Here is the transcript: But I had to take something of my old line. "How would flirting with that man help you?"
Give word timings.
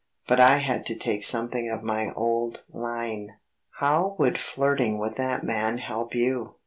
But 0.27 0.39
I 0.39 0.57
had 0.57 0.83
to 0.87 0.95
take 0.95 1.23
something 1.23 1.69
of 1.69 1.83
my 1.83 2.11
old 2.15 2.63
line. 2.73 3.35
"How 3.77 4.15
would 4.17 4.39
flirting 4.39 4.97
with 4.97 5.15
that 5.17 5.43
man 5.43 5.77
help 5.77 6.15
you?" 6.15 6.55